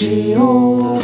[0.00, 0.98] ジオ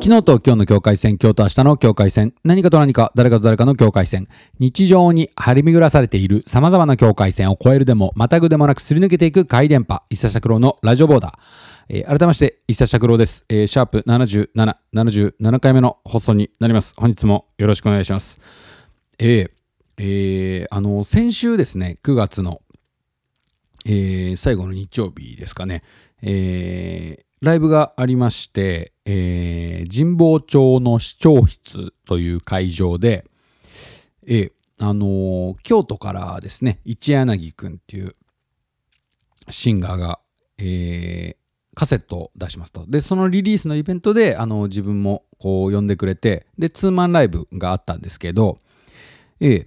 [0.00, 4.28] 昨日と今日の境界線、今日と明日の境界線、何かと何か、誰かと誰かの境界線、
[4.60, 11.32] 日常に張り巡らされている様々な境界線を越えるでも、またぐでもなくすり抜けていく回電波、一佐拓郎のラジオボーダー。
[11.88, 13.44] えー改めまして、一佐拓郎です。
[13.48, 16.94] えーシャープ77、77回目の放送になります。
[16.96, 18.38] 本日もよろしくお願いします。
[19.18, 19.50] えー
[19.98, 22.62] えーあの、先週ですね、9月の、
[23.86, 25.82] えー最後の日曜日ですかね、
[26.22, 33.24] えーライブがありまして、えー神保町の市長室という会場で、
[34.26, 38.14] えーあのー京都からですね、一柳くんっていう
[39.48, 40.20] シンガーが、
[40.58, 41.40] えー
[41.74, 42.84] カセットを出しますと。
[42.86, 48.58] で、そのリリースのイベントで、あの自分もこう呼んでくれて、で、ツーマンライブがあったんですけど、
[49.40, 49.66] えー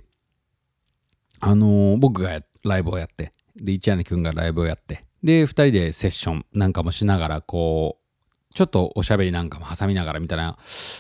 [1.40, 10.57] あのー僕がライブをやって、で、一柳くんがライブをやって、で、二人でセッションなんかもしながら、こう、ちょっとおしゃべりなんかも挟みながらみたいな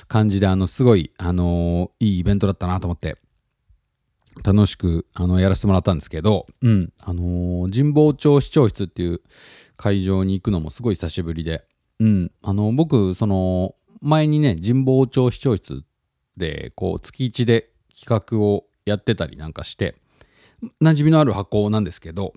[0.07, 3.17] 感じで、あの、すごい、あのーいいイベントだったなと思って、
[4.43, 9.21] 楽しく、あの、やらせてもらったんですけど、うん、あのー神保町市長室っていう
[9.75, 11.65] 会場に行くのもすごい久しぶりで、
[11.99, 15.83] うん、あの、僕、その、前にね、神保町市長室
[16.37, 19.95] で、こう、月1で企画をやってたりなんかして、
[20.81, 22.33] 馴染みのある箱なんですけど、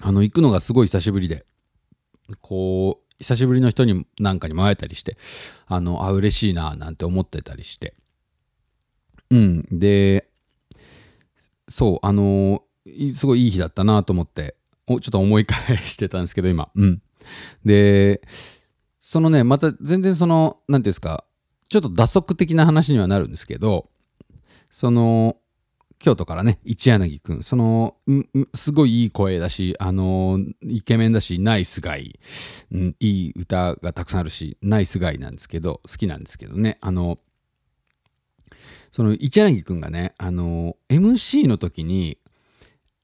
[0.00, 1.44] あの、行くのがすごい久しぶりで、
[2.40, 5.16] こう、久しぶりの人になんかにも会えたりして、
[5.66, 7.94] あの、あ、嬉しいな、なんて思ってたりして。
[9.30, 9.66] うん。
[9.70, 10.28] で、
[11.68, 12.62] そう、あの、
[13.14, 14.56] すごいいい日だったなと思って、
[14.86, 16.70] おちょっと思い返してたんですけど、今。
[16.74, 17.02] うん。
[17.64, 18.22] で、
[18.98, 21.24] そのね、また全然その、なんていうんですか、
[21.68, 23.90] ちょっと打足的な話にはなるんですけど、
[24.70, 25.36] その、
[26.00, 27.94] 京都からね、一柳くん、その、
[28.54, 32.18] すごいいい声だし、あの、イケメンだし、ナイスガイ、
[32.72, 37.18] うん、いい歌がたくさんあるし、ナイスガイなんですけど、好きなんですけどね、あの、
[38.90, 42.18] その一柳くんがね、あの、MC の時に、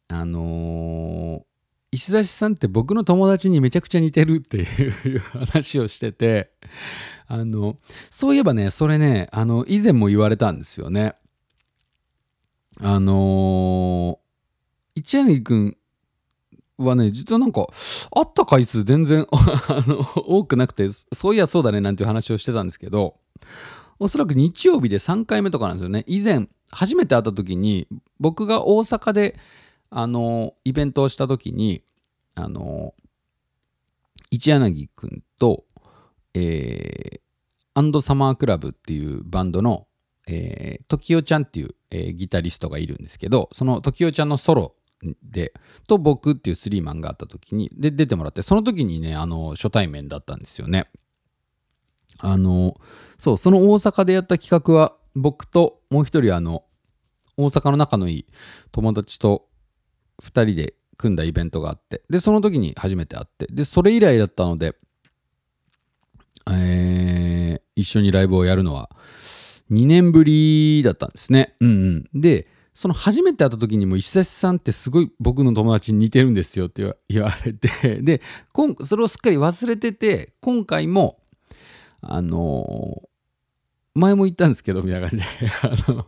[0.09, 1.45] あの
[1.91, 6.51] 石指さんって僕の友達にめちゃくちゃ似てるっていう話をしてて、
[7.27, 7.77] あの、
[8.11, 11.15] そういえばね、それね、あの、以前も言われたんですよね。
[12.81, 15.77] あのー、一柳くん
[16.79, 17.69] はね、実はなんか、
[18.11, 23.17] 会った回数全然 あの多くなくて、そういやそうだねなんていう話をしてたんですけど、
[23.99, 26.05] おそらく日曜日で3回目とかなんですよね。
[26.07, 27.89] 以前、初めて会った時に、
[28.21, 29.39] 僕が大阪で、
[29.89, 31.83] あの、イベントをした時に、
[32.35, 32.95] あの、
[34.31, 35.65] 一柳くんと、
[36.35, 37.21] えー、
[37.75, 39.86] アンドサマークラブっていうバンドの、
[40.27, 44.75] えー、時代ちゃんっていう、えーギタリストがいるんですけど、その時代ちゃんのソロ
[45.23, 45.53] で、
[45.87, 50.91] と僕っていうスリーマンがあった時に、で、出てもらって、その時にね、あの、初対面だったんですよね。
[52.19, 52.75] あの、
[53.19, 56.65] そう、その大阪でやった企画は、僕ともう一人、あの、
[57.37, 58.27] 大阪の仲のいい
[58.73, 59.49] 友達と
[60.23, 64.77] 2人で組んだイベントがあって、で、その時に初めて会って、で、それ以来だったので、
[66.51, 67.27] えー
[67.77, 68.91] 一緒にライブをやるのは
[69.71, 71.55] 2年ぶりだったんですね。
[71.61, 71.69] うん
[72.15, 72.21] うん。
[72.21, 72.47] で、
[72.77, 78.21] その初めて会った時にも石橋さんってすごい僕の友達に似てるんですよって言わ れて、で、
[78.83, 81.23] それをすっかり忘れてて、今回も、
[82.03, 83.03] あの
[83.95, 85.25] 前も言ったんですけど、みたいな感じで、
[85.63, 86.07] あの、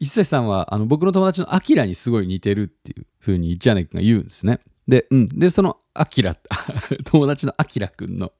[0.00, 4.60] 石橋さんはあの僕の友達のアキラにすごい似てるっていう風に一柳君が言うんですね。
[4.88, 5.26] で、うん。
[5.26, 6.36] で、そのアキラ、
[7.04, 8.32] 友達のアキラ君の、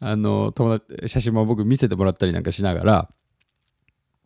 [0.00, 3.10] あの、友達、写真も僕見せてもらったりなんかしながら、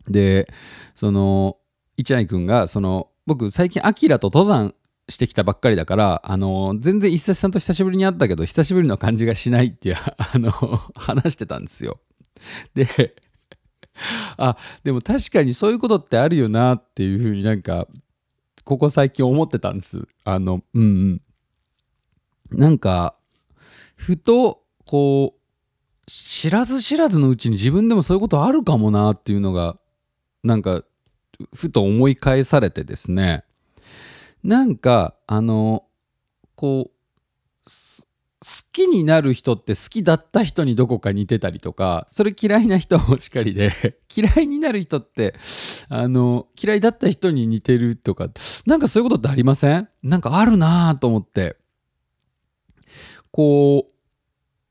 [0.09, 0.51] で、
[0.95, 1.57] その、
[1.97, 4.73] 一柳君が、その、僕最近アキラと登山
[5.09, 10.51] してきたばっかりだから、あの、全然一橋さんと久しぶりに会ったけど、久しぶりの感じがしないっていう、 あの、
[10.95, 11.99] 話してたんですよ。
[12.73, 13.15] で、
[14.37, 17.87] あ、でも確かにそういうことってあるよなっていうふうになんか、
[18.63, 20.07] ここ最近思ってたんです。
[20.23, 21.21] あの、うん
[22.51, 22.59] うん。
[22.59, 23.15] なんか、
[23.95, 25.41] ふと、こう、
[26.05, 29.77] 知らず知らずのうちに自分でもそういうことあるかもなっていうのが、
[30.43, 30.83] なんか、
[31.53, 33.43] ふと思い返されてですね。
[34.43, 35.85] なんか、あの、
[36.55, 37.69] こう、
[38.39, 45.33] 好きになる人って好きだった人にどこか似てたりとか、それ嫌いな人もしかりで、 嫌いになる人って、
[45.89, 48.29] あの、嫌いだった人に似てるとか、
[48.65, 49.89] なんかそういうことってありません？
[50.03, 51.57] なんかあるなぁと思って。
[53.31, 53.87] こ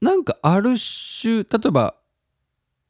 [0.01, 1.97] う、なんかある種、例えば、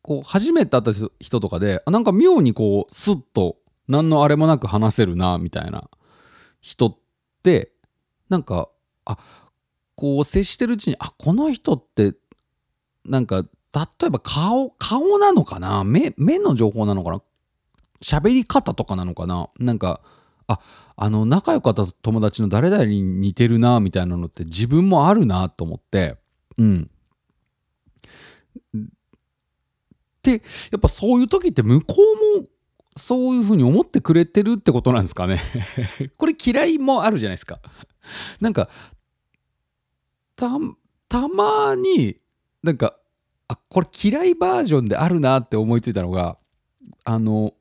[0.06, 3.58] こう、初めて会った人とかで、あなんか妙にこう、スッと、
[3.88, 5.90] 何のあれもなく話せるな、みたいな
[6.60, 6.98] 人っ
[7.42, 7.72] て、
[8.28, 8.70] なんか、
[9.04, 9.18] あ、
[9.98, 12.14] こう接してるうちにあこの人って
[13.06, 15.84] なんか例えば顔顔なのかな？
[15.84, 17.22] 目目の情報なのかな？
[18.02, 19.48] 喋り方とかなのかな？
[19.58, 20.02] なんか
[20.48, 20.60] あ
[20.96, 26.18] あの仲良かった友達の誰々に似てるなみたいなのって自分もあるなと思って
[26.58, 26.90] うん。
[30.26, 30.43] で
[30.73, 31.96] やっぱそういう時って向こ
[32.38, 32.46] うも
[32.96, 35.40] そういうふうに思ってくれてるってことなんですかね。
[36.17, 37.61] これ嫌いもあるじゃないですか。
[38.40, 38.69] なんか
[40.34, 40.50] た
[41.08, 42.17] たまに
[42.62, 42.96] なんか
[43.49, 46.38] あこれ嫌いバージョンであるなって思いついたのが
[47.05, 47.55] あの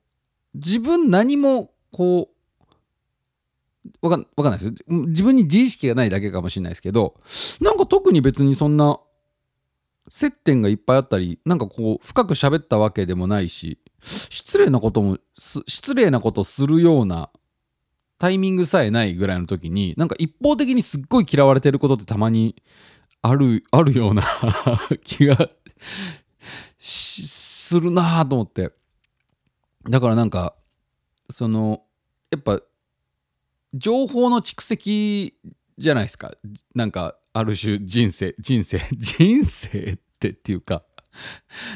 [0.54, 2.30] 自分何もこ
[4.02, 5.06] うわかんわかんないですよ。
[5.08, 7.16] 自分に自意識がないだけかもしれないですけど
[7.62, 9.00] なんか特に別にそんな
[10.08, 17.30] 接点がいっぱいあったりなんかこう深く喋ったわけでもないし失礼なことも失礼なことするような
[18.18, 22.56] タイミングさえないぐらいの時になんか一方的にすっごい嫌われてることってたまに
[23.22, 24.24] あるあるような
[25.04, 25.50] 気が
[26.78, 28.72] するなあと思って。
[29.90, 30.56] だからなんか
[31.30, 31.84] その
[32.32, 32.62] やっぱ
[33.74, 35.36] 情報の蓄積
[35.78, 36.34] じゃないですか。
[36.74, 40.84] なんかある種人生人生 人生ってっていうか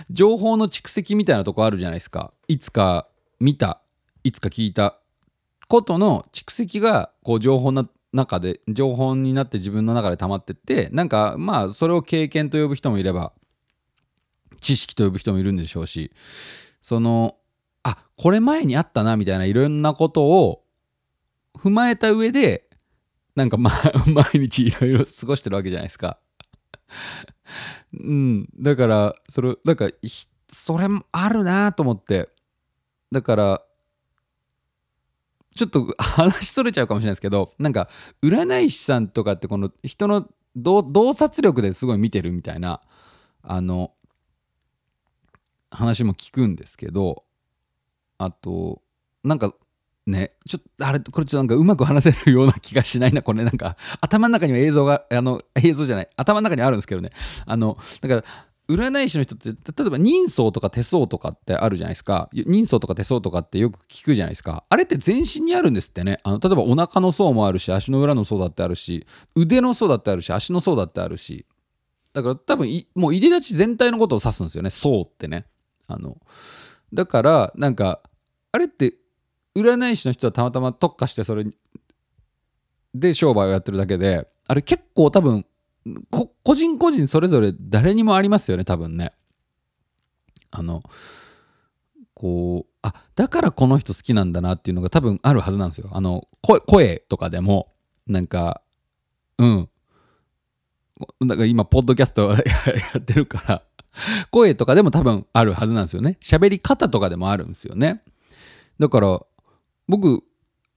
[0.10, 2.34] 情報の蓄積みたいなとこあるじゃないですか。
[2.48, 3.10] いつか
[3.42, 3.82] 見た
[4.24, 5.00] いつか聞いた
[5.68, 13.34] ことの蓄積がこう情報の中で情報になって自分の中で溜まってってなんかまあそれを経験と呼ぶ人もいれば
[14.62, 16.12] 知識と呼ぶ人もいるんでしょうし
[16.82, 17.36] その
[17.84, 20.64] あこれ前にあったなみたいないろんなことを
[21.58, 22.69] 踏まえた上で
[23.40, 23.72] なんか、ま、
[24.14, 26.20] 毎日いろいろ過ごしてるわけじゃないですか。
[27.94, 28.50] うん。
[28.60, 29.90] だから、それ、なんか、
[30.50, 32.30] それもあるなと思って。
[33.14, 33.66] だから、
[35.56, 37.90] ちょっと 話それちゃうかもしれないですけど、なんか、
[38.22, 40.28] 占い師さんとかって、この人の
[40.58, 42.82] 洞察力ですごい見てるみたいな、
[43.42, 43.94] あの、
[45.72, 47.24] 話も聞くんですけど、
[48.18, 48.82] あと、
[49.24, 49.56] なんか、
[50.10, 57.10] ね、ちょっと、あれ、これちょっとなんかうまく話せるような気がしないな、これなんか、頭の中には映像が、あの、映像じゃない、頭の中にあるんですけどね、
[57.46, 58.24] あの、だから、
[58.70, 59.56] 占い師の人って、例
[59.88, 62.30] えば人相とか手相とかってあるじゃないですか。
[62.32, 64.64] 人相とか手相とかってよく聞くじゃないですか。
[64.70, 66.20] あれって全身にあるんですってね。
[66.24, 71.48] あの例えばお腹の相もあるし、足の裏の相だってあるし、腕の相だってあるし、足の相だってあるし。
[72.14, 74.70] だから多分もう入り立ち全体のことを指すんですよね。
[74.70, 75.48] 相ってね。
[75.88, 76.18] あの、
[76.94, 78.02] だから、なんか、
[78.52, 78.94] あれって
[79.56, 81.46] 占い師の人はたまたま特化してそれ
[82.94, 85.46] で商売をやってるだけであれ結構多分
[86.12, 89.14] 個人個人それぞれ誰にもありますよね多分ね。
[90.52, 90.84] あの
[92.14, 95.90] こうあだからこの人好きなんだなっていうのが多分あるはずなんですよ。
[95.92, 97.72] あの声とかでも
[98.08, 98.62] なんか
[99.38, 99.70] うん。
[101.26, 102.38] だから今ポッドキャスト や
[102.98, 103.64] ってるから
[104.32, 106.18] 声とかでも多分あるはずなんですよね。
[106.22, 108.04] 喋り方とかでもあるんですよね。
[108.80, 109.22] だから
[109.90, 110.24] 僕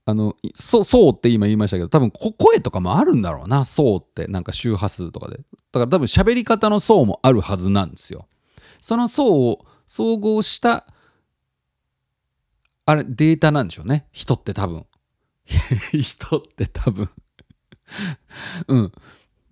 [0.05, 5.37] あのそそうって今言いましたけど多分声とかもあるんだろうなそうってなんか周波数とかで。
[5.37, 5.43] だ
[5.79, 8.27] から多分喋り方の層もあるはずなんですよ。
[8.81, 10.85] その層を総合した
[12.85, 14.07] あれデータなんでしょうね。
[14.11, 14.85] 人って多分。
[15.93, 17.09] 人って多分。
[18.67, 18.91] うん。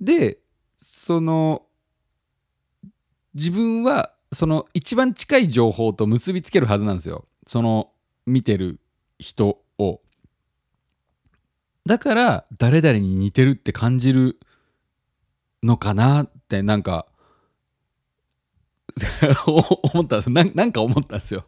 [0.01, 0.39] で
[0.75, 1.65] その
[3.36, 7.25] 自分はその一番近い情報と結びつけるはずなんですよ。
[7.48, 7.94] その
[8.25, 8.80] 見てる
[9.22, 10.01] 人を。
[11.86, 14.40] だから誰々に似てるって感じる
[15.63, 17.08] のかなってなんか
[19.48, 21.46] 思ったんですななんか思ったんですよ。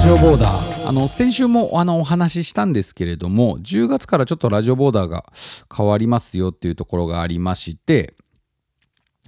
[0.00, 0.88] ジオボーダー。
[0.88, 5.30] あの先週もあのお話ししたんですけれども10月からちょっとラジオボーダーが
[5.76, 8.14] 変わりますよっていうところがありまして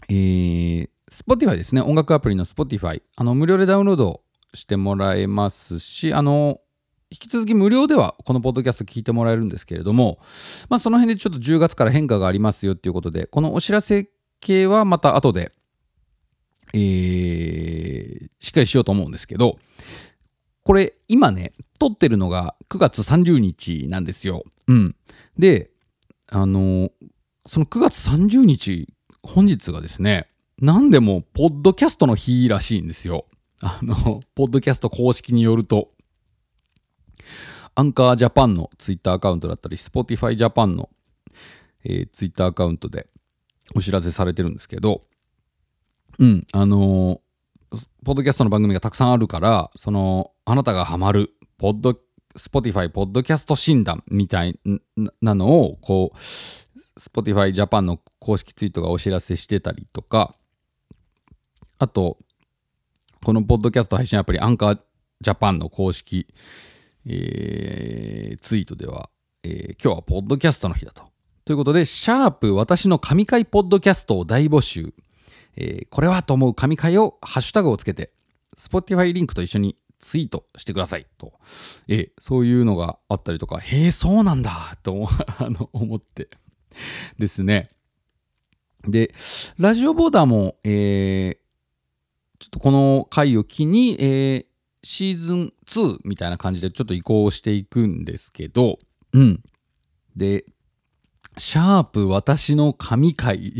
[0.08, 1.82] えー、Spotify ですね。
[1.82, 4.22] 音楽アプリの Spotify あの無料でダウンロード
[4.54, 6.58] してもらえますしあの
[7.10, 10.20] 引き続き無料ではこのポッドキャスト聞いてもらえるんですけれども、
[10.70, 14.08] まあ、その辺でちょっと10月から変化がありますよっていうことでこのお知らせ
[14.40, 15.52] 系はまた後で、
[16.72, 19.58] えー、しっかりしようと思うんですけど
[20.64, 24.44] これ今ね、撮ってるのが9月30日なんですよ。
[24.68, 24.96] うん。
[25.38, 25.70] で、
[26.28, 26.90] あの、
[27.46, 28.88] その9月30日、
[29.22, 30.28] 本日がですね、
[30.60, 33.26] 何でも、ポッドキャストの日らしいんですよ。
[33.60, 35.90] あの、ポッドキャスト公式によると、
[37.74, 40.90] アンカージャパンのツイッターアカウントだったり、スポティファイジャパンの
[41.84, 43.06] えー、ツイッターアカウントで
[43.74, 45.02] お知らせされてるんですけど、
[46.18, 47.18] うん、あのー
[48.04, 51.98] ポッドキャストの番組がたくさんあるから、その、あなたがハマる、ポッド、
[52.36, 54.58] Spotify ポッドキャスト診断みたい
[55.20, 56.18] なのを、こう、
[56.98, 60.34] Spotify Japan の公式ツイートがお知らせしてたりとか、
[61.78, 62.18] あと、
[63.24, 64.80] このポッドキャスト配信アプリ、アンカー
[65.20, 66.26] ジャパンの公式、
[67.06, 69.10] えーツイートでは、
[69.42, 71.04] えー今日はポッドキャストの日だと。
[71.44, 74.92] ということで、シャープ私の神回ポッドキャストを大募集。
[75.56, 78.12] えーこれはと思う神回をハッシュタグをつけて、
[78.58, 81.32] Spotify リンクと一緒にツイートしてくださいと。
[81.88, 86.28] えーそういうのがあったりとか、へえ、そうなんだと思あの思って
[87.18, 87.70] ですね。
[88.86, 89.14] で、
[89.58, 91.42] ラジオボーダーも、えー
[92.38, 94.46] ちょっとこの回を機に、えー
[94.84, 98.80] シーズン2みたいな感じでちょっと移行していくんですけど、
[99.12, 99.40] うん。
[100.16, 100.44] で、
[101.38, 103.52] シャープ私の神回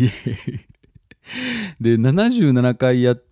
[1.81, 3.25] で、77回やっ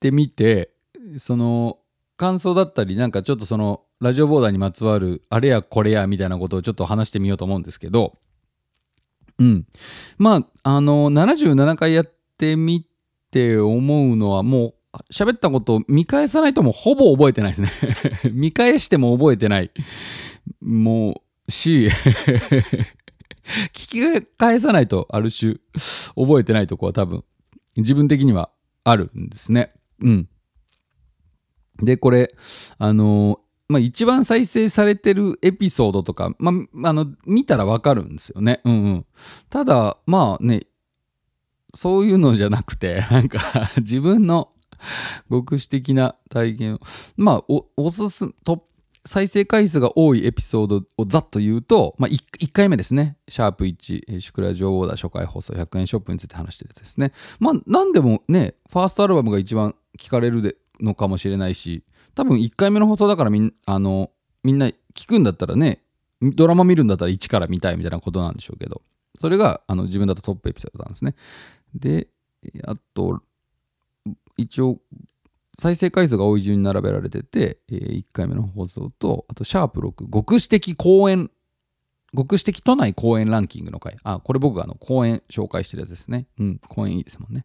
[0.00, 0.72] てみて、
[1.18, 1.78] その
[2.18, 8.18] 感想だったり、なんかちょっとそのラジオボーダーにまつわるあれやこれやみたいなことをちょっと話してみようと思うんですけど、
[9.38, 9.66] うん。
[10.18, 12.86] まあ、あの、77回やってみ
[13.30, 17.70] て思うのはもう喋ったことを見返さないともうほぼ覚えてないですね。
[18.34, 19.70] 見返しても覚えてない。
[20.60, 21.88] もう、し、
[23.72, 25.56] 聞き返さないとある種
[26.16, 27.24] 覚えてないとこは多分
[27.76, 28.50] 自分的には
[28.84, 29.70] あるんですね。
[30.02, 30.28] うん。
[31.80, 32.34] で、これ、
[32.78, 36.52] あのまあ、一番再生されてるエピソードとか、ま
[36.84, 38.62] あ、あの、見たらわかるんですよね。
[38.64, 39.06] うんうん。
[39.50, 40.66] ただ、まあね、
[41.74, 44.52] そういうのじゃなくて、 なんか自分の
[45.30, 46.80] 極視的な体験を、
[47.16, 48.66] まあ、おおすすと
[49.04, 53.18] 再生回数が多いエピソードをざっと言うと、まあ、1, 1回目ですね。
[53.28, 57.12] シャープ1、シュクラ女王だ初回放送100円ショップについて話してるですね。
[57.38, 64.10] まあ、なんでもね、ファーストアルバムが一番聞かれるでのかもしれないし、多分1回目の放送だからみんあの
[64.42, 65.82] みんな聞くんだったらね、
[66.20, 68.82] ドラマ見るんだったら1から見たいみたいなことなんでしょうけど、
[69.20, 71.14] それがあの自分だとトップエピソードなんですね。
[71.74, 72.08] で、
[72.64, 73.22] あと、
[74.36, 74.80] 一応、
[75.58, 81.30] 再生回数が多い順に並べられてて、え1回目の放送と、あと、シャープ6、極視的公演、
[82.16, 83.96] 極視的都内公演ランキングの回。
[84.04, 86.26] あ、これ僕があの公演紹介してるやつですね。
[86.38, 87.44] うん、公演いいですもんね。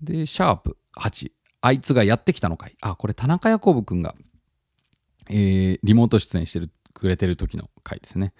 [0.00, 1.32] で、シャープ8、
[1.64, 2.76] あいつがやってきたの回。
[2.82, 4.14] あ、これ田中ヤコブくんが、
[5.30, 8.34] えーリモート出演してるくれてる時の回ですね。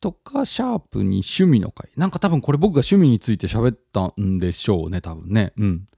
[0.00, 1.90] とか、シャープに趣味の回。
[1.96, 5.52] なんか多分これ僕が趣味について喋ったんでしょうね、多分ね。
[5.56, 5.88] うん。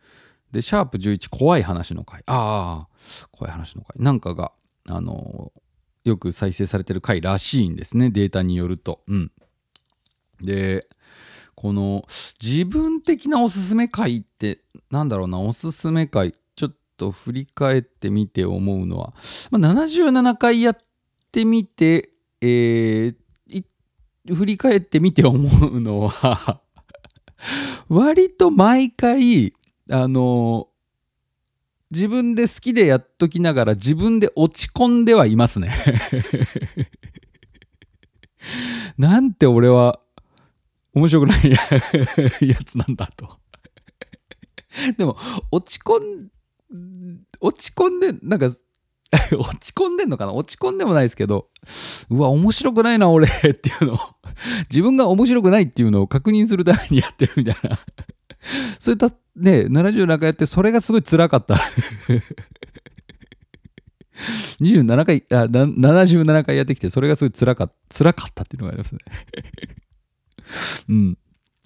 [0.51, 2.23] で、シャープ11、怖い話の回。
[2.25, 4.03] ああ、怖い話の回。
[4.03, 4.53] なんかが、
[4.89, 5.53] あの
[6.05, 9.03] よく再生されてる回らしいんですね、データによると。
[9.09, 9.33] うん。
[10.41, 10.87] で、
[11.65, 12.05] この
[12.43, 14.59] 自分的なおすすめ回って、
[14.91, 19.15] なんだろうな、おすすめ回、ちょっと振り返ってみて思うのは、
[19.51, 20.79] まあ、77回やっ
[21.33, 22.11] てみて、
[22.43, 23.17] えー
[24.35, 26.61] 振り返ってみて思うのは、
[27.89, 29.55] 割と毎回、
[29.91, 30.69] あの
[31.91, 35.73] 自分で好きでやっときながら自分で落ち込んではいますね。
[38.99, 40.01] なんて俺は
[40.95, 41.51] 面白くない
[42.49, 43.39] やつなんだと。
[44.97, 45.17] でも
[45.51, 46.29] 落ち込ん
[47.41, 48.47] 落ち込んでなんか
[49.39, 50.33] 落ち込んでんのかな？
[50.33, 51.49] 落ち込んでもないですけど
[52.11, 53.99] うわ面白くないな俺っていうのを。
[54.69, 57.79] 自分が面白くないっていうのを確認するためにやってるみたいな。
[58.81, 61.61] そういったね77回やってそれがすごい辛かった。
[64.61, 69.01] 27回あ77回やってきてそれがすごい辛か辛かったっていうのがありますね。
[70.89, 71.19] うん。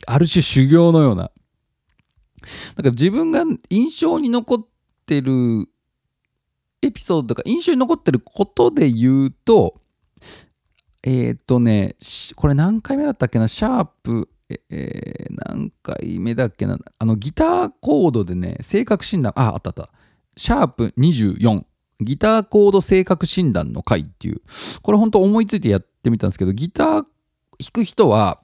[0.07, 1.25] ある種修行のような。
[1.25, 4.67] だから自分が印象に残っ
[5.07, 5.67] てる
[6.81, 9.81] エピソードとか印象に残ってることで言うと
[11.03, 11.97] えっ、とね
[12.37, 13.49] これ何回目だったっけな？
[13.49, 16.79] シャープええー何回目だっけな？
[16.99, 19.91] あのギターコードでね性格診断ああったあった。
[20.37, 21.65] シャープ24
[22.01, 24.41] ギターコード性格診断の回っていう。
[24.83, 27.05] これ本当思いついてやってみたんですけどギター弾
[27.73, 28.41] く人は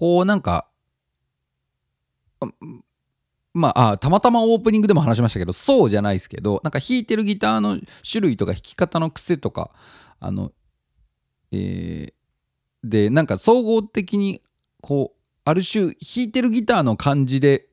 [0.00, 0.66] こうなんか
[3.52, 7.78] まあたまたまオープニングでも話しましたけどそうじゃないですけどなんか弾いてるギターの
[8.10, 9.70] 種類とか弾き方の癖とか
[10.18, 10.52] あの
[11.52, 12.12] えー
[12.82, 14.40] でなんか総合的に
[14.80, 17.66] こうある種弾いてるギターの感じで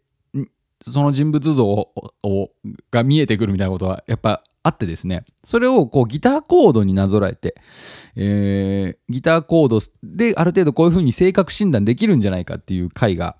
[0.86, 2.51] その人物像を
[2.91, 7.55] が見えてくるみたいなことはやっぱあってですね、それをこうギターコードになぞらえて、
[8.15, 13.38] えーギターコードである程度こういう風に性格診断できるんじゃないかっていう回が、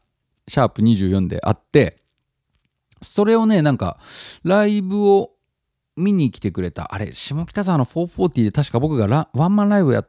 [0.48, 2.01] シャープ24であって、
[3.01, 4.00] それをね、なんか、
[4.43, 5.31] ライブを
[5.98, 10.05] 見に来てくれた、あれ、下北沢の440で確か僕がラワンマンライブや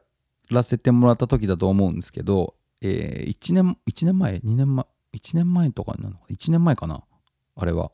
[0.49, 7.03] らせてもらった時だと思うんですけど、えー、1年、1年前 ?2 年前 ?1 年前とかなの ?1 年前かな？
[7.55, 7.91] あれは。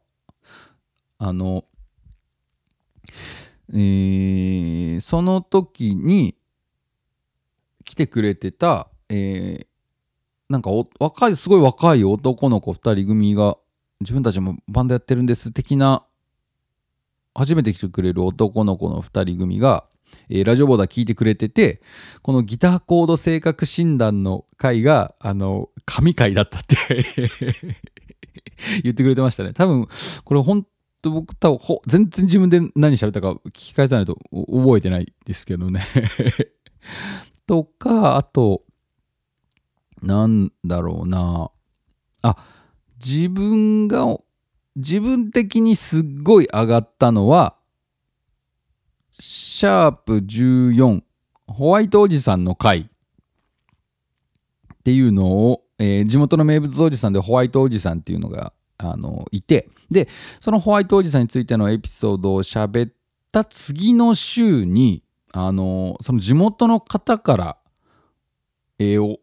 [1.18, 1.66] あの、
[3.70, 3.76] そ
[5.22, 6.36] の時に
[7.84, 9.68] 来てくれてた、えー
[10.48, 10.70] なんか
[11.00, 13.58] 若いすごい若い男の子2人組が
[14.00, 16.06] 自分たちもバンドやってるんです的な
[17.34, 19.88] 初めて来てくれる男の子の2人組が、
[20.30, 21.82] えーラジオボーダー聞いてくれてて
[22.22, 26.78] このギターコード性格診断の回があの神回だったって
[28.84, 29.54] 言ってくれてましたね。
[29.54, 29.88] 多分
[30.24, 30.68] これ本
[31.06, 35.86] 当僕多分ほ全然自分で何喋ったか聞き返さないと覚えてないですけどね。
[37.46, 38.64] とかあと
[40.02, 41.52] なんだろうな。
[42.24, 42.38] あ
[43.04, 44.18] 自分が
[44.76, 47.56] 自分的にすっごい上がったのは
[49.20, 51.04] シャープ14
[51.48, 52.86] ホワイトおじさんの回っ
[54.84, 62.94] ていうのを、えー地元の名物おじさんでホワイトおじさんっていうのがあのいてでそのホワイトおじさんについてのエピソードを喋っ
[63.32, 67.58] た次の週にあのその地元の方から、
[68.80, 69.20] えーお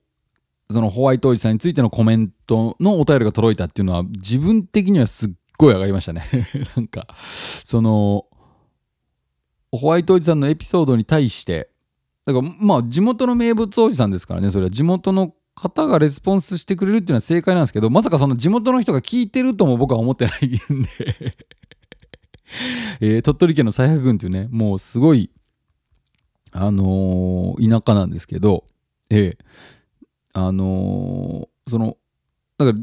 [0.71, 6.25] そのホワイトおじさんについてのコメントのお便りが届いたっていうのは自分的にはすっごい上がりましたね。
[6.75, 7.07] なんか
[7.65, 8.27] その
[9.71, 11.71] ホワイトおじさんのエピソードに対して
[12.25, 14.71] だからまあ地元の名物おじさんですからねそれは。
[14.71, 20.89] 地元の方がレスポンスしてくれるっていうのは正解なんですけどまさかその地元の人が聞いてるとも僕は思ってないんで。
[23.01, 25.31] えー鳥取県の佐伯郡っていうねもうすごい
[26.51, 28.65] あのー田舎なんですけど
[29.09, 29.39] ええ
[30.35, 31.97] あのその
[32.59, 32.79] だから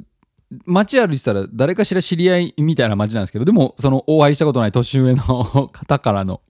[0.66, 6.42] 街歩いてたら誰かしら知り合いみたいな街なんですけどでもそのお会いしたことない年上の方からの、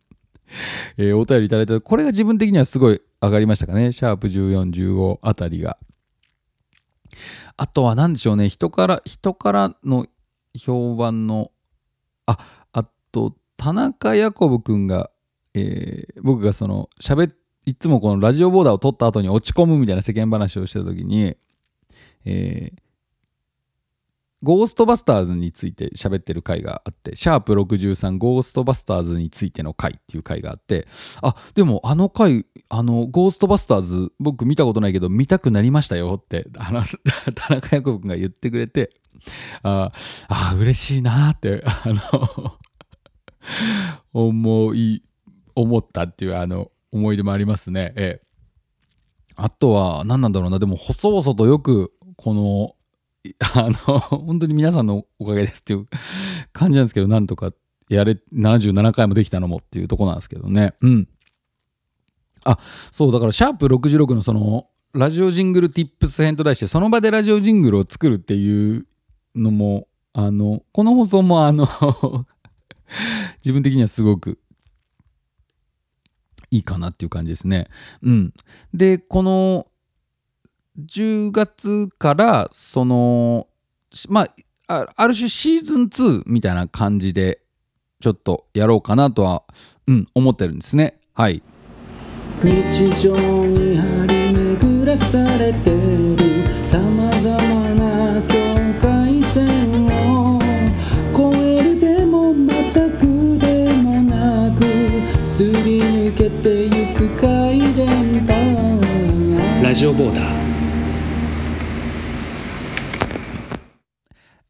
[0.98, 3.92] えーお便りいただいてこれが自分的にはすごい上がりましたかね。
[3.92, 5.78] シャープ1415あたりが。
[7.58, 8.50] あとは何でしょうね。
[8.50, 10.08] 人から人からの
[10.58, 11.52] 評判の
[12.26, 12.38] あ
[12.72, 15.12] あと田中ヤコブくんが、
[15.54, 17.34] えー僕がその喋っ
[17.66, 21.36] いつもこのラジオボーダーを撮った後に落ち込むみたいな世間話をしてた時に、
[22.26, 22.89] えー
[24.42, 30.88] ゴーストバスターズについて喋ってる回があって、シャープ63ゴーストバスターズについての回っていう回があって、
[31.22, 36.48] あ、でもあの回、あの、ゴーストバスターズ僕見たことないけど見たくなりましたよって、
[37.36, 38.92] 田中ヤコブ君が言ってくれて、
[39.64, 39.92] あ
[40.30, 42.58] あ、嬉しいなって、あの、
[44.14, 45.04] 思い、
[45.56, 47.94] 思ったっていうあの、思い出もありますね。
[47.96, 48.30] ええ。
[49.36, 52.76] あとは、何なんだろうな、でも、細々とよく、この、
[53.56, 55.88] あの、 本当に皆さんのおかげですっていう
[56.54, 57.54] 感じなんですけど、なんとか
[57.90, 60.74] やれ、77回もできたのもっていうとこなんですけどね。
[60.82, 61.08] うん。
[62.46, 62.60] あ、
[62.92, 68.88] そう、だから、シャープ66のその、ラジオジングルティップス編と題して、その場でラジオジングルを作るっていう
[69.36, 71.68] のも、あの、この放送も、あの、
[73.44, 74.40] 自分的にはすごく
[76.52, 77.68] いいかなっていう感じですね。
[78.02, 78.34] うん。
[78.74, 79.68] で、この
[80.86, 83.48] 10月から、その、
[83.92, 84.30] しまあ、
[84.68, 87.42] あある種シーズン2みたいな感じで、
[88.02, 89.44] ちょっとやろうかなとは、
[89.88, 91.00] うん、思ってるんですね。
[91.14, 91.44] はい。
[92.44, 96.16] 日常に張り巡らされてる
[96.66, 98.38] さまざまな境
[98.80, 100.40] 界線を
[101.12, 104.64] 越えるでもまたくでもなく
[105.28, 107.88] すり抜けてゆく回電
[108.26, 110.39] 波ラジオボーダー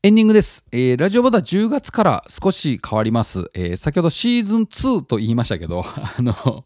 [0.02, 0.64] エンディングです。
[0.72, 3.52] えーラジオボタン10月から少し変わります。
[3.54, 5.84] えー先ほどシーズン2と言いましたけど、
[6.18, 6.64] あの、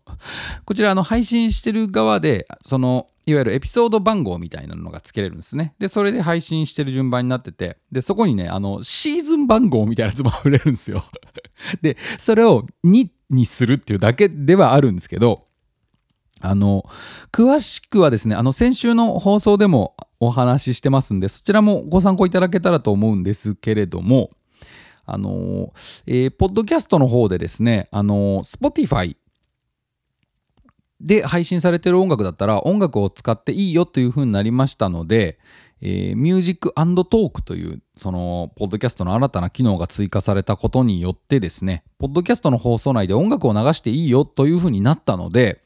[0.65, 5.73] こちらあの配信してる側で、その、いわゆるエピソード番号みたいなのが付けれるんですね。
[5.79, 11.03] で、それで配信してる順番になってて、で、そこにね、あの、シーズン番号みたいなやつも触れるんですよ。
[11.81, 15.47] で、それを2にするっていうだけではあるんですけど、
[16.39, 16.87] あの、
[17.31, 24.31] 詳しくはですね、あの、先週の放送でもお話ししてますんで、そちらもご参考いただけたらと思うんですけれども、
[25.05, 25.73] あの、
[26.05, 29.15] えーポッドキャストの方でですね、あの、Spotify
[31.03, 35.37] で配信されてる音楽だったら音楽を使っていいよという風になりましたので、
[35.81, 45.61] えー、ミュージックトークというそのポッドキャストの新たな機能が追加されたことによってですねポッドキャストの放送内で音楽を流していいよという風になったので、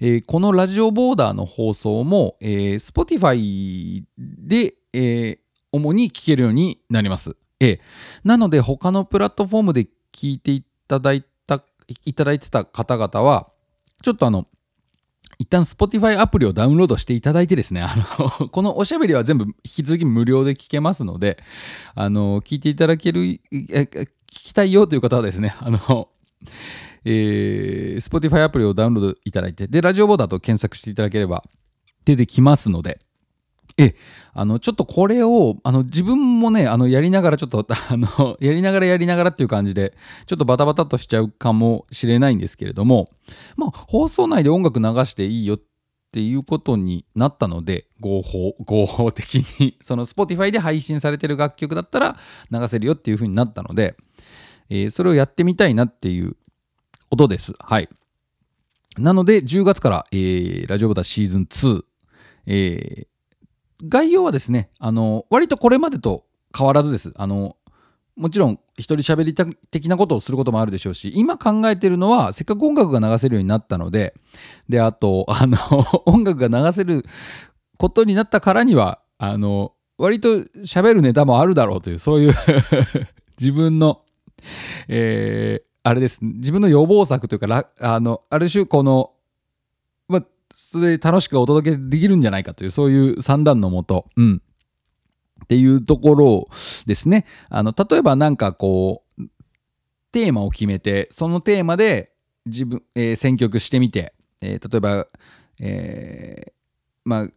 [0.00, 5.38] え、このラジオボーダーの放送も、えー、Spotify で、え、
[5.72, 7.36] 主に聞けるようになります。
[7.60, 7.80] え、
[8.24, 11.62] なので他のプラットフォームで聞いていただいた
[12.04, 13.48] いただいてた方々は
[14.02, 14.46] ちょっとあの
[15.38, 17.94] 一旦 Spotify アプリをダウンロードしていただいてですね、あ
[18.40, 21.38] の、 このおしゃべりは全部引き続き無料で聞けますので、
[21.94, 26.08] あの、聞いていただける、聞きたいよという方はですね、あの、
[27.10, 31.42] えー、Spotify アプリをダウンロードいただいて、で、ラジオボーダーと検索していただければ
[32.04, 33.00] 出てきますので、
[33.78, 33.94] え、
[34.34, 39.94] あの、ちょっとこれを、あの、自分もね、あの、やりながらちょっと、 あの、やりながらやりながらっていう感じで、
[40.26, 43.08] ちょっとバタバタとしちゃうかもしれないんですけれども、
[43.56, 45.60] まあ、放送内で音楽流していいよっ
[46.12, 52.18] ていうことになったので、合法、合法的に、 その Spotify で配信されてる楽曲だったら
[52.50, 53.96] 流せるよっていう風になったので、
[54.68, 56.36] えー、それをやってみたいなっていう
[57.10, 57.52] ことです。
[57.58, 57.88] はい。
[58.98, 61.84] なので、10月から、えー、ラジオボタンシーズン2、
[62.46, 66.24] えー、概要はですね、あの、割とこれまでと
[66.56, 67.12] 変わらずです。
[67.16, 67.56] あの、
[68.16, 74.14] もちろん一人喋り的なことをすることもあるでしょうし、今考えてるのは、せっかく音楽が流せるようになったので、
[74.68, 75.56] で、あと、あの、
[76.04, 77.04] 音楽が流せる
[77.78, 82.34] ことになったからには、あの、割と喋るネタもあるだろうという、そういう
[83.40, 84.02] 自分の、
[84.88, 89.12] えー、あれです、自分の予防策というか、あの、ある種この、
[90.06, 90.24] まあ、
[90.54, 94.42] それで楽しくお届けできるんじゃないかという、そういう算段のもと、うん。
[95.44, 96.48] っていうところ
[96.84, 97.24] ですね。
[97.48, 99.22] あの、例えばなんかこう、
[100.12, 102.12] テーマを決めて、そのテーマで
[102.44, 105.06] 自分、えー、選曲してみて、えー、例えば、
[105.58, 106.52] えー、
[107.06, 107.28] まあ、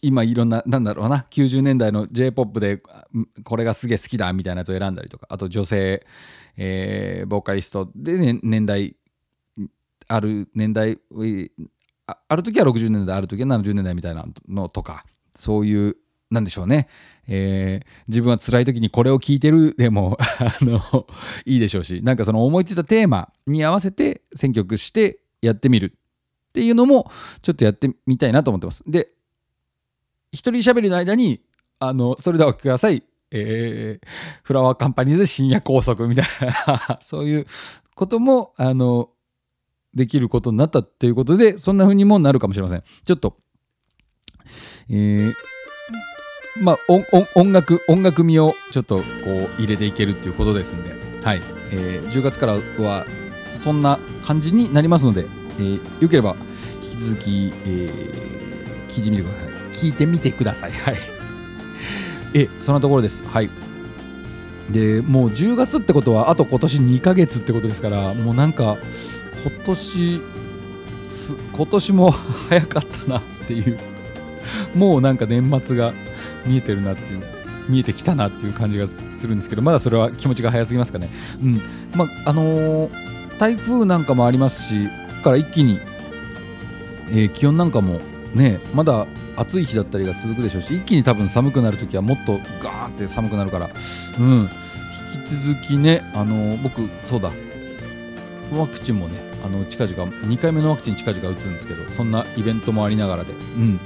[0.00, 2.80] 今いろんな、なんだろうな、90年代の J-POP で
[3.44, 6.06] これがすげえ好きだみたいなやつを選んだりとか、あと女性、
[6.56, 7.90] えー、ボーカリスト。
[7.94, 8.96] で、ね、年代
[10.08, 10.98] ある年代
[12.28, 15.04] ある時は60年代ある時は70年代みたいなのとか。
[15.38, 15.96] そういう
[16.30, 16.88] なんでしょうね、
[17.28, 21.06] えー、自分は辛い時にこれを聞いてるでも あの
[21.44, 22.00] いいでしょうし。
[22.02, 25.94] なんかその思いついたテーマに合わせて選曲してやってみる
[26.48, 27.10] っていうのも
[27.42, 28.82] ちょっとやってみたいなと思ってます。
[28.86, 29.10] で
[30.32, 31.40] 一人喋りの間に
[31.78, 34.06] あのそれではお聞きください、えー、
[34.42, 36.26] フラワーカンパニーズ深夜拘束みたい
[36.66, 37.46] な そういう
[37.94, 39.10] こともあの
[39.96, 42.80] できることになったっていうことで、そんな風にもなるかもしれません。
[42.80, 43.38] ちょっと、
[44.90, 45.32] えー、
[46.62, 46.76] まあ、
[47.34, 50.90] 音楽、音楽味をちょっとこう入れていけるっていうことですんで、
[51.24, 51.40] はい。
[51.72, 53.06] えー、10月からは
[53.56, 55.22] そんな感じになりますので、
[55.58, 56.36] えー、よければ
[56.82, 59.65] 引き続き、えー、聞いてみてください。
[59.76, 60.72] 聞いてみてください。
[60.72, 60.96] はい。
[62.34, 63.22] え、そんなところです。
[63.26, 63.50] はい。
[64.70, 68.76] で、もう10月ってことは、あと今年2ヶ月ってことですから、もうなんか、
[69.44, 70.20] 今年
[71.56, 73.78] 今年も早かったなっていう
[74.74, 75.92] もうなんか年末が
[76.44, 77.22] 見えてるなっていう
[77.68, 81.08] 見えてきたなっていう感じがするんですけどまだそれは気持ちが早すぎますかね
[81.42, 81.60] うん
[81.96, 85.80] まああのー、台風なんかもありますしここから一気に、
[87.08, 88.00] えー、気温なんかも
[88.34, 93.70] ねまだ暑い日だったりが続くでしょうし一気に多分寒くなるときはもっとガーンって寒くなるから。
[94.18, 94.48] うん。
[95.14, 97.30] 引き続きねあの、僕そうだ。
[98.52, 103.80] ワクチンもねあの近々2回目のワクチン近々打つんですけどそんなイベントもありながらで、うん、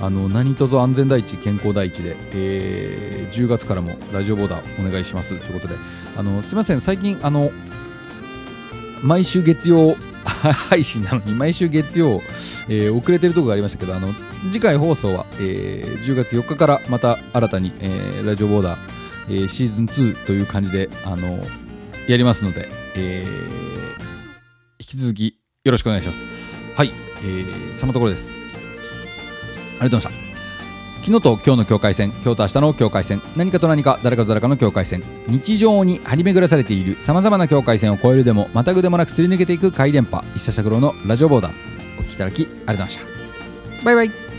[0.00, 5.74] あの何卒安全第一健康第一で、えー、10月からもラジオボーダーお願いしますということで。
[6.14, 7.50] あのすみません最近あの
[9.02, 12.20] 毎週月曜配信なのに毎週月曜、
[12.68, 14.12] えー、遅れてるとこがありましたけどあの
[14.52, 18.78] 次回放送は、えー、10月4日からまた新たに、えー、ラジオボーダー、
[19.28, 21.38] えー、シーズン2という感じであの
[22.08, 23.24] やりますので、え、
[24.80, 26.26] 引き続きよろしくお願いします。
[26.74, 28.36] はい、えー、そのところです。
[29.78, 30.31] ありがとうございました。
[31.02, 41.52] 昨日と今日の境界線、今日と明日の境界線、何かと何か、誰かと誰かの境界線、日常に張り巡らされているさまざまな境界線を越えるでも、またぐでもなくすり抜けていく回電波、一茶尺郎のラジオボーダー、
[41.98, 42.98] お聴きいただきありがとうございまし
[43.78, 43.84] た。
[43.84, 44.31] バイバイ。